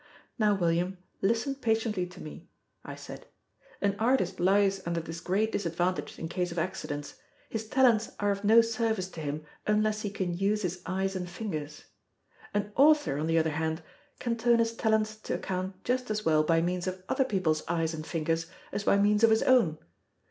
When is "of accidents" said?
6.51-7.19